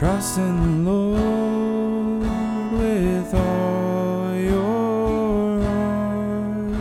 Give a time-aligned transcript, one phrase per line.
[0.00, 2.22] Trust in the Lord
[2.72, 6.72] with all your heart.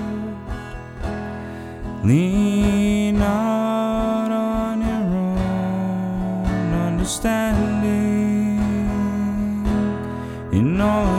[2.05, 8.61] Lean not on your own understanding.
[10.53, 11.18] In all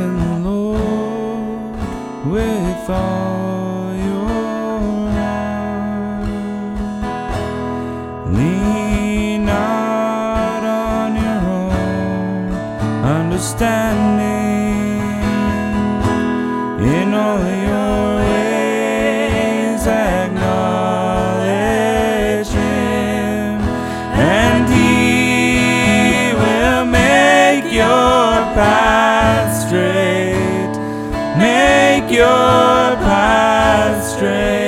[0.00, 1.76] in the Lord
[2.32, 4.28] with all your
[5.18, 6.28] heart.
[8.36, 12.52] Lean not on your own
[13.04, 14.49] understanding.
[32.10, 34.59] your path straight.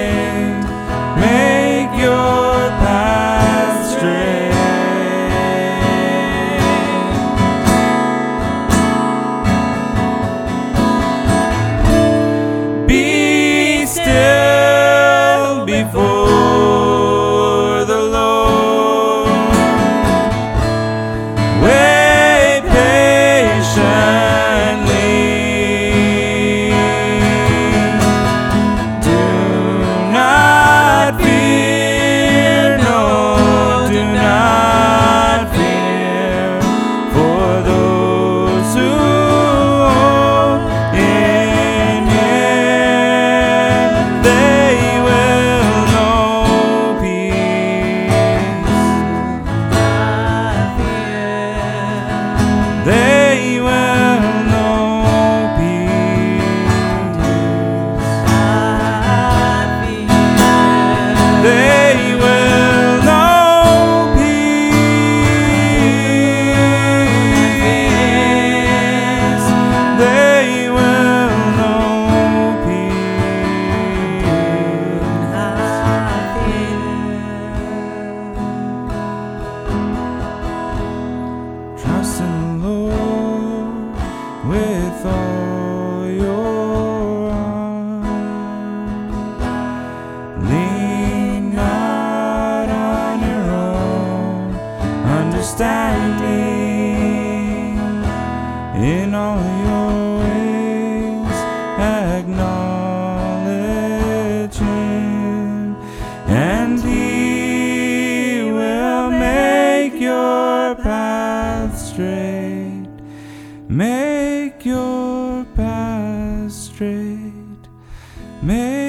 [118.45, 118.82] May